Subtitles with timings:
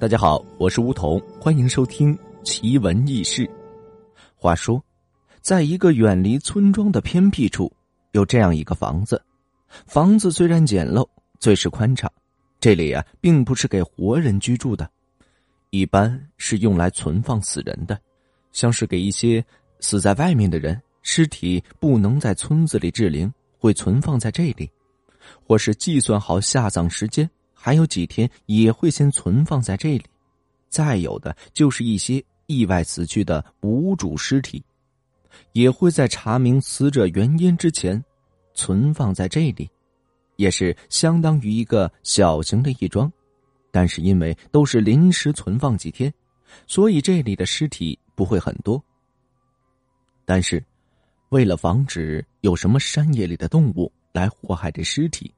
[0.00, 3.46] 大家好，我是梧桐，欢迎收听奇闻异事。
[4.34, 4.82] 话说，
[5.42, 7.70] 在一个远离村庄的偏僻处，
[8.12, 9.22] 有这样一个房子。
[9.84, 11.06] 房子虽然简陋，
[11.38, 12.10] 最是宽敞。
[12.58, 14.90] 这里啊，并不是给活人居住的，
[15.68, 18.00] 一般是用来存放死人的，
[18.52, 19.44] 像是给一些
[19.80, 24.70] 死在外面的人，尸体不能在村子里置灵，会存放在这里，
[25.46, 27.28] 或是计算好下葬时间。
[27.62, 30.04] 还有几天也会先存放在这里，
[30.70, 34.64] 再有的就是一些意外死去的无主尸体，
[35.52, 38.02] 也会在查明死者原因之前
[38.54, 39.68] 存放在这里，
[40.36, 43.12] 也是相当于一个小型的义庄，
[43.70, 46.10] 但是因为都是临时存放几天，
[46.66, 48.82] 所以这里的尸体不会很多。
[50.24, 50.64] 但是，
[51.28, 55.30] 为了防止有什么山野里的动物来祸害这尸体。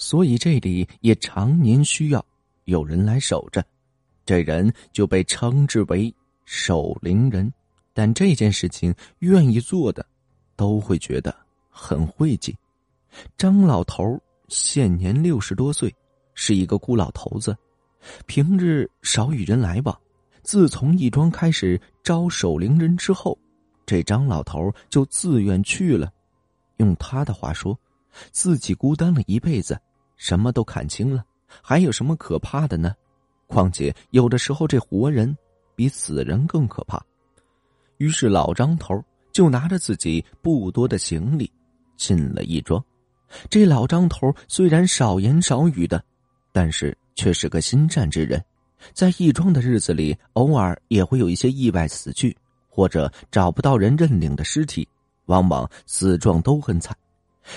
[0.00, 2.24] 所以这里也常年需要
[2.64, 3.62] 有人来守着，
[4.24, 6.12] 这人就被称之为
[6.46, 7.52] 守灵人。
[7.92, 10.04] 但这件事情愿意做的，
[10.56, 11.36] 都会觉得
[11.68, 12.56] 很晦气。
[13.36, 15.94] 张老头现年六十多岁，
[16.32, 17.54] 是一个孤老头子，
[18.26, 19.94] 平日少与人来往。
[20.42, 23.38] 自从义庄开始招守灵人之后，
[23.84, 26.10] 这张老头就自愿去了。
[26.78, 27.78] 用他的话说，
[28.32, 29.78] 自己孤单了一辈子。
[30.20, 31.24] 什么都看清了，
[31.62, 32.94] 还有什么可怕的呢？
[33.46, 35.34] 况且有的时候这活人
[35.74, 37.02] 比死人更可怕。
[37.96, 41.50] 于是老张头就拿着自己不多的行李
[41.96, 42.84] 进了义庄。
[43.48, 46.04] 这老张头虽然少言少语的，
[46.52, 48.44] 但是却是个心善之人。
[48.92, 52.36] 在义庄的日子里，偶尔也会有一些意外死去，
[52.68, 54.86] 或者找不到人认领的尸体，
[55.26, 56.94] 往往死状都很惨。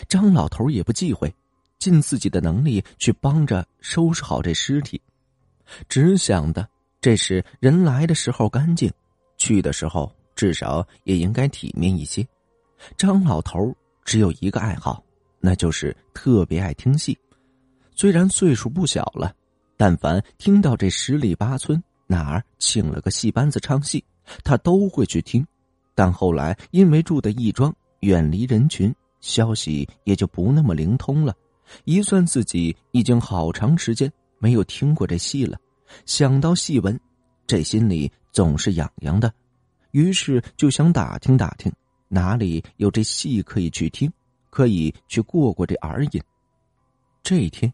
[0.08, 1.34] 张老头也不忌讳。
[1.84, 5.02] 尽自己的能力去帮着收拾好这尸体，
[5.90, 6.66] 只想的
[7.02, 8.90] 这是人来的时候干净，
[9.38, 12.26] 去的时候至少也应该体面一些。
[12.96, 15.04] 张老头只有一个爱好，
[15.42, 17.18] 那就是特别爱听戏。
[17.94, 19.36] 虽然岁数不小了，
[19.76, 24.02] 但凡听到这十里八村哪儿请了个戏班子唱戏，
[24.42, 25.46] 他都会去听。
[25.94, 31.36] 但后来因为住的义庄远离人群，消息也就不那么灵通了。
[31.86, 35.58] 一算自己已经好长时间没有听过这戏了，
[36.06, 37.00] 想到戏文，
[37.48, 39.34] 这心里总是痒痒的，
[39.92, 41.72] 于是就想打听打听
[42.08, 44.12] 哪里有这戏可以去听，
[44.50, 46.22] 可以去过过这耳瘾。
[47.22, 47.74] 这一天，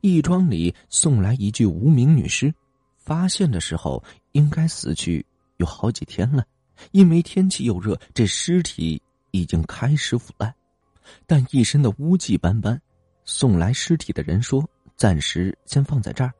[0.00, 2.54] 义庄里送来一具无名女尸，
[2.96, 5.24] 发现的时候应该死去
[5.56, 6.44] 有好几天了，
[6.92, 10.54] 因为天气又热，这尸体已经开始腐烂，
[11.26, 12.80] 但一身的污迹斑斑。
[13.24, 16.32] 送来尸体的人说：“暂时先放在这儿，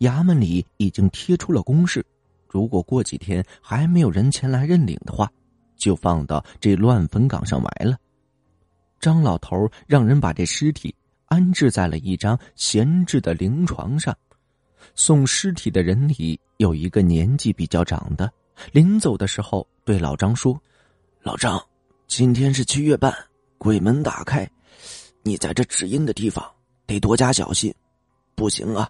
[0.00, 2.04] 衙门里已经贴出了公示，
[2.48, 5.30] 如果过几天还没有人前来认领的话，
[5.76, 7.96] 就放到这乱坟岗上埋了。”
[9.00, 10.94] 张老头让人把这尸体
[11.26, 14.16] 安置在了一张闲置的灵床上。
[14.94, 18.32] 送尸体的人里有一个年纪比较长的，
[18.72, 20.60] 临走的时候对老张说
[21.22, 21.60] ：“老张，
[22.06, 23.12] 今天是七月半，
[23.58, 24.48] 鬼门打开。”
[25.22, 26.44] 你在这指阴的地方
[26.86, 27.74] 得多加小心，
[28.34, 28.88] 不行啊，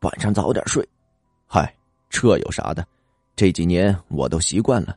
[0.00, 0.86] 晚上早点睡。
[1.46, 1.74] 嗨，
[2.08, 2.86] 这有啥的？
[3.36, 4.96] 这几年我都习惯了。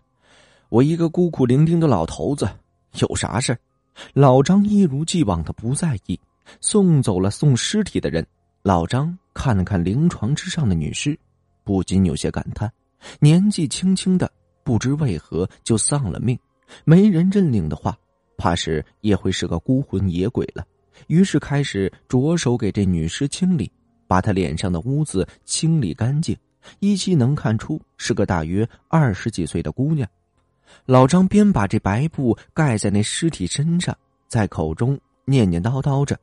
[0.70, 2.48] 我一个孤苦伶仃的老头子，
[3.00, 3.58] 有啥事
[4.14, 6.20] 老张一如既往的不在意。
[6.62, 8.26] 送走了送尸体的人，
[8.62, 11.20] 老张看了看灵床之上的女尸，
[11.66, 12.72] 不禁有些感叹：
[13.20, 14.32] 年纪轻轻的，
[14.64, 16.40] 不知为何就丧了命，
[16.86, 17.98] 没人认领的话，
[18.38, 20.66] 怕是也会是个孤魂野鬼了。
[21.08, 23.72] 于是开始着手给这女尸清理，
[24.08, 26.38] 把她脸上的污渍清理干净，
[26.80, 30.08] 依稀能看出是个大约二十几岁的姑娘。
[30.86, 36.20] 老张边把这白布盖在那尸体身上，在口中念念叨叨着：“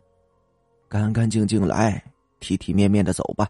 [0.89, 2.03] 干干净净来，
[2.41, 3.49] 体体面面的走吧，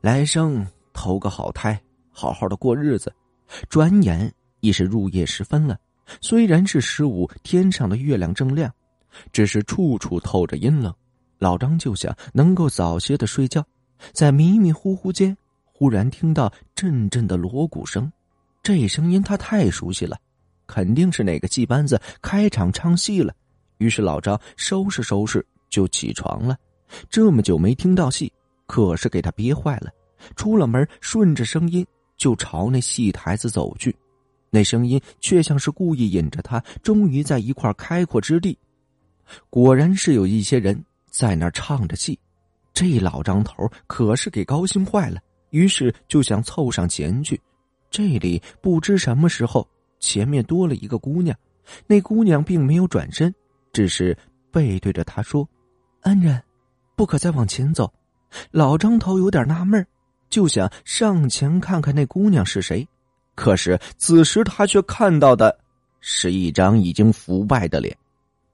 [0.00, 1.80] 来生投个好胎，
[2.10, 3.12] 好好的过日子。”
[3.70, 4.30] 转眼
[4.60, 5.78] 已是入夜时分了，
[6.20, 8.72] 虽然是十五，天上的月亮正亮。
[9.32, 10.94] 只是处处透着阴冷，
[11.38, 13.64] 老张就想能够早些的睡觉，
[14.12, 18.12] 在迷迷糊糊间，忽然听到阵阵的锣鼓声，
[18.62, 20.16] 这声音他太熟悉了，
[20.66, 23.34] 肯定是哪个戏班子开场唱戏了。
[23.78, 26.56] 于是老张收拾收拾就起床了，
[27.08, 28.32] 这么久没听到戏，
[28.66, 29.90] 可是给他憋坏了。
[30.36, 31.84] 出了门，顺着声音
[32.16, 33.96] 就朝那戏台子走去，
[34.50, 38.56] 那声音却像是故意引着他，终于在一块开阔之地。
[39.50, 42.18] 果然是有一些人在那儿唱着戏，
[42.72, 47.40] 这老张头可是给高兴坏了，于是就想凑上前去。
[47.90, 49.66] 这里不知什么时候
[50.00, 51.36] 前面多了一个姑娘，
[51.86, 53.34] 那姑娘并没有转身，
[53.72, 54.16] 只是
[54.50, 55.46] 背对着他说
[56.04, 56.42] ：“恩人，
[56.96, 57.92] 不可再往前走。”
[58.50, 59.86] 老张头有点纳闷
[60.28, 62.86] 就想上前看看那姑娘是谁。
[63.38, 65.56] 可是此时他却看到的
[66.00, 67.96] 是一张已经腐败的脸。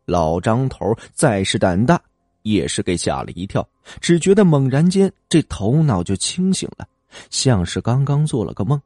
[0.05, 1.99] 老张头再是胆大，
[2.43, 3.67] 也是给吓了一跳，
[3.99, 6.87] 只觉得猛然间这头脑就清醒了，
[7.31, 8.79] 像是刚刚做了个梦。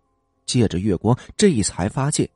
[0.47, 2.31] 借着月光，这才发现，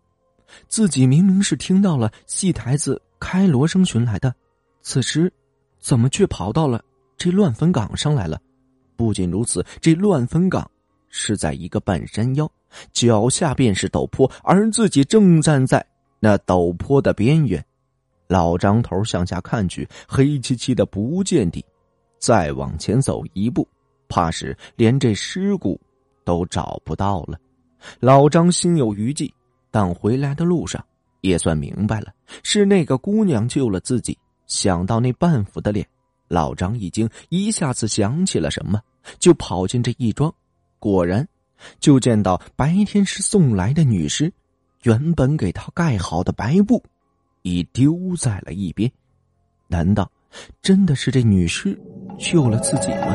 [0.67, 4.35] 自己明明是听到了戏台子开锣声寻来的，
[4.83, 5.33] 此时，
[5.79, 6.85] 怎么却跑到了
[7.17, 8.41] 这乱坟岗上来了？
[8.97, 10.69] 不仅如此，这乱坟岗
[11.09, 12.51] 是在一个半山腰，
[12.93, 15.85] 脚下便是陡坡，而自己正站在
[16.21, 17.65] 那陡坡的边缘。
[18.29, 21.65] 老张头向下看去，黑漆漆的不见底，
[22.19, 23.69] 再往前走一步，
[24.09, 25.79] 怕是连这尸骨
[26.25, 27.39] 都找不到了。
[28.01, 29.33] 老张心有余悸，
[29.71, 30.83] 但回来的路上
[31.21, 34.17] 也算明白了，是那个姑娘救了自己。
[34.47, 35.87] 想到那半腐的脸，
[36.29, 38.81] 老张一惊，一下子想起了什么，
[39.19, 40.33] 就跑进这义庄。
[40.79, 41.27] 果然，
[41.81, 44.33] 就见到白天时送来的女尸，
[44.83, 46.83] 原本给他盖好的白布，
[47.43, 48.91] 已丢在了一边。
[49.69, 50.11] 难道
[50.61, 51.79] 真的是这女尸
[52.19, 53.15] 救了自己吗？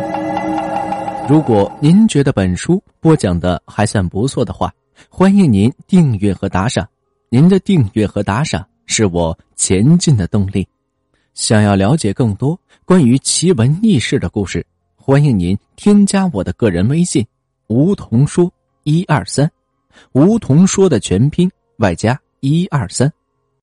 [1.30, 4.74] 如果您觉得本书播讲的还算不错的话，
[5.10, 6.88] 欢迎您订阅和打赏。
[7.30, 10.66] 您的订阅和打赏是我前进的动力。
[11.34, 14.66] 想要了解更多关于奇闻异事的故事，
[14.96, 17.28] 欢迎您添加我的个人微信
[17.68, 18.52] “梧桐说
[18.84, 19.50] 一二三”，
[20.14, 23.12] 梧桐说的全拼外加一二三。